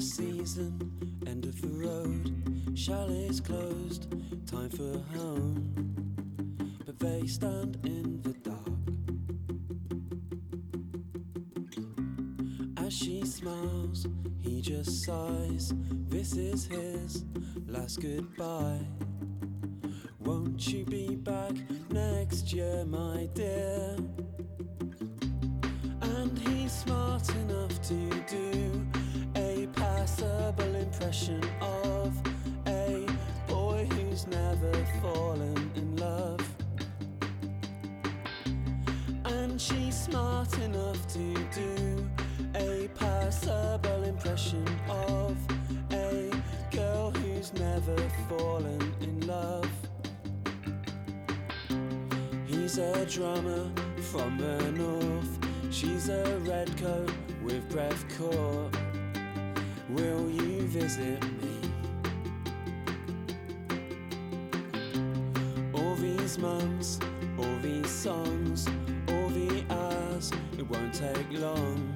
[0.00, 0.80] Season,
[1.26, 2.32] end of the road,
[2.74, 4.10] chalet's closed,
[4.46, 5.99] time for home.
[7.00, 8.58] they stand in the dark.
[12.86, 14.06] As she smiles,
[14.38, 15.72] he just sighs.
[16.08, 17.24] This is his
[17.66, 18.86] last goodbye.
[20.18, 21.52] Won't you be back
[21.90, 23.96] next year, my dear?
[26.02, 28.86] And he's smart enough to do
[29.36, 32.14] a passable impression of
[32.66, 33.06] a
[33.48, 36.49] boy who's never fallen in love.
[39.60, 42.08] She's smart enough to do
[42.54, 45.36] a passable impression of
[45.92, 46.30] a
[46.70, 47.94] girl who's never
[48.26, 49.70] fallen in love.
[52.46, 53.70] He's a drummer
[54.10, 55.38] from the north.
[55.70, 57.12] She's a redcoat
[57.44, 58.74] with breath caught.
[59.90, 61.60] Will you visit me?
[65.74, 66.98] All these months,
[67.38, 68.66] all these songs,
[70.70, 71.92] won't take long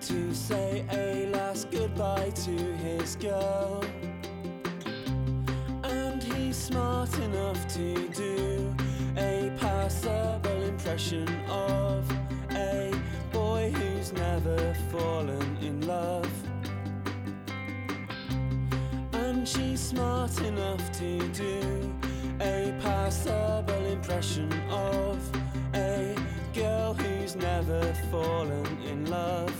[0.00, 3.84] to say a last goodbye to his girl.
[5.82, 8.74] And he's smart enough to do
[9.16, 12.08] a passable impression of
[12.52, 12.94] a
[13.32, 16.30] boy who's never fallen in love.
[19.12, 21.94] And she's smart enough to do
[22.40, 25.18] a passable impression of
[25.74, 26.14] a
[26.54, 26.94] girl
[27.36, 29.52] never fallen in love.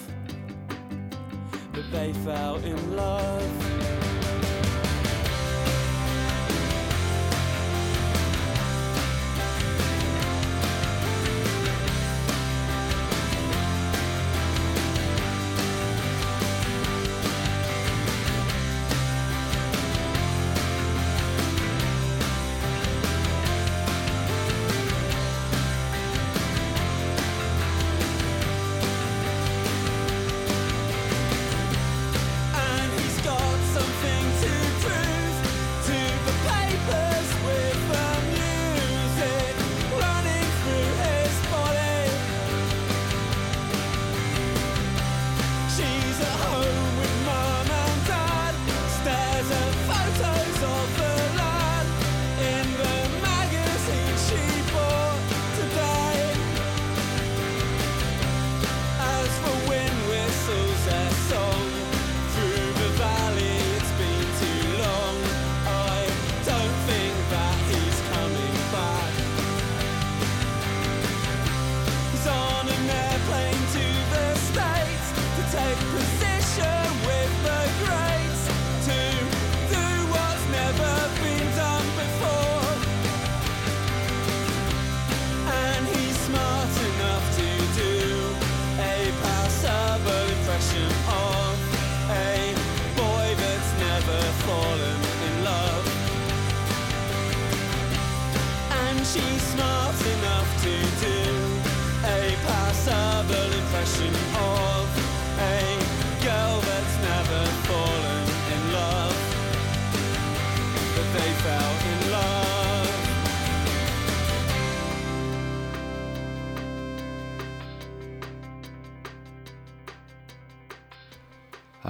[1.73, 4.07] But they fell in love.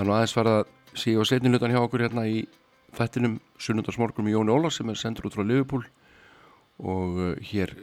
[0.09, 2.43] Nú aðeins farið að sé á setni hlutan hjá okkur hérna í
[2.97, 5.85] þættinum sunnundarsmorgun með Jóni Óla sem er sendur út frá Liverpool
[6.78, 7.74] og uh, hér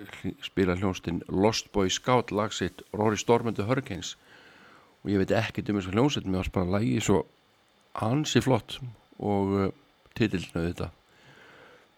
[0.44, 4.16] spila hljónstinn Lost Boy Scout lagsitt Rory Storm and the Hurricanes.
[5.04, 7.26] Og ég veit ekkert um þess að hljónsitt mér varst bara lagi svo
[8.02, 8.80] ansi flott
[9.20, 9.74] og uh,
[10.18, 10.92] titillinu þetta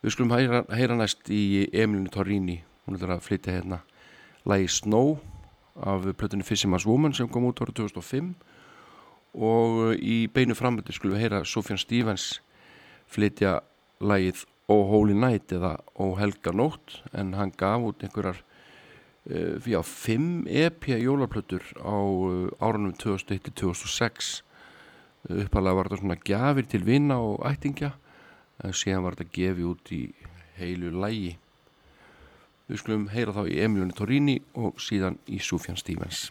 [0.03, 2.59] Við skulum heyra, heyra næst í Emilinu Torrini.
[2.85, 3.79] Hún er að flytja hérna
[4.47, 5.15] lagi Snow
[5.81, 8.35] af plötunni Fisherman's Woman sem kom út ára 2005
[9.33, 12.37] og uh, í beinu framöldi skulum við heyra Sofjan Stevens
[13.11, 13.59] flytja
[13.99, 18.41] lagið Oh Holy Night eða Oh Helga Nótt en hann gaf út einhverjar
[19.31, 24.41] uh, já, fimm EP jólaplötur á uh, árunum 2001-2006
[25.27, 27.93] uppalega var þetta svona gjafir til vinna og ættingja
[28.63, 30.01] en síðan var þetta gefið út í
[30.57, 31.35] heilu lægi
[32.67, 36.27] við skulum heyra þá í Emiljóni Torrini og síðan í Sufjan Stevens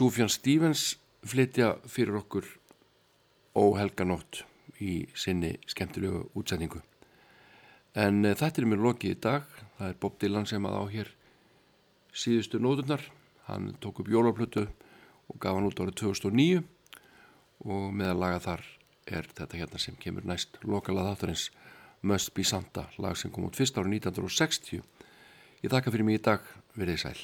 [0.00, 0.94] Sufjan Stevens
[1.28, 2.46] flytja fyrir okkur
[3.52, 4.38] óhelganótt
[4.80, 6.78] í sinni skemmtilegu útsendingu.
[7.92, 9.44] En uh, þetta er mér lokið í dag.
[9.76, 11.10] Það er Bob Dylan sem að á hér
[12.16, 13.04] síðustu nóturnar.
[13.50, 14.62] Hann tók upp jólaplötu
[15.28, 16.64] og gaf hann út árið 2009
[17.68, 18.64] og meðal laga þar
[19.04, 21.50] er þetta hérna sem kemur næst lokalað þátturins
[22.00, 24.80] Must Be Santa, lag sem kom út fyrst árið 1960.
[25.60, 27.20] Ég þakka fyrir mig í dag, verið sæl.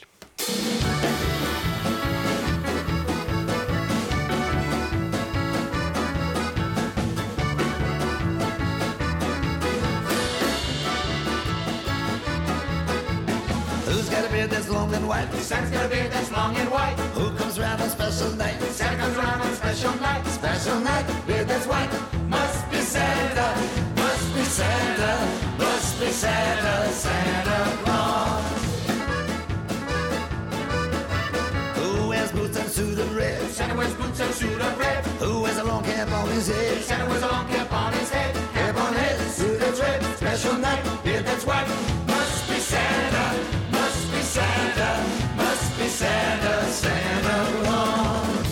[15.17, 15.33] White?
[15.41, 16.97] Santa's got a beard that's long and white.
[17.15, 18.61] Who comes round on special night?
[18.79, 20.27] Santa comes around on special night.
[20.27, 21.91] Special night, beard that's white.
[22.29, 23.49] Must be Santa,
[23.97, 25.13] Must be Santa,
[25.59, 28.45] must be Santa, Santa Claus.
[31.79, 33.41] Who wears boots and suit of red?
[33.51, 35.05] Santa wears boots and suit of red.
[35.23, 36.83] Who wears a long cap on his head?
[36.83, 38.35] Santa wears a long cap on his head.
[38.55, 40.03] Cap on head, suit that's red.
[40.17, 41.69] Special night, beard that's white.
[42.07, 43.26] Must be Santa,
[44.37, 44.91] Santa,
[45.35, 48.47] must be Santa, Santa Claus.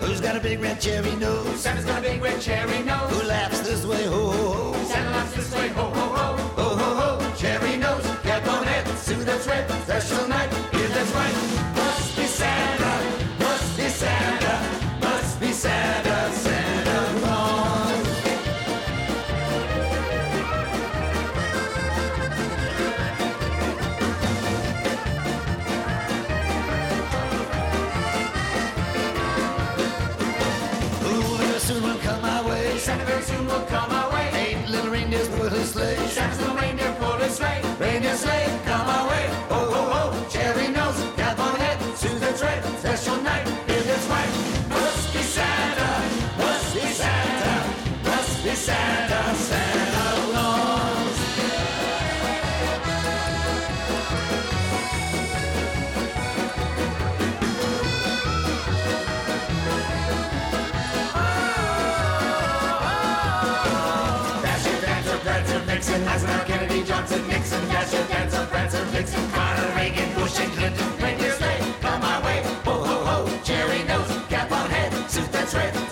[0.00, 1.60] Who's got a big red cherry nose?
[1.60, 3.08] Santa's got a big red cherry nose.
[3.12, 4.84] Who laughs this way, ho ho ho?
[4.84, 6.36] Santa laughs this way, ho ho ho.
[6.60, 11.12] Ho ho ho, cherry nose, cap on head, suit that's red, special night, beard that's
[11.14, 11.36] white.
[11.76, 12.94] Must be Santa,
[13.38, 14.54] must be Santa,
[15.00, 16.15] must be Santa
[68.66, 70.98] Kaiser, Nixon, Connor, Reagan, Bush, and Clinton.
[71.00, 72.42] Reindeer sleigh, come my way.
[72.64, 75.85] Ho, ho, ho, cherry nose, cap on head, suit that's red.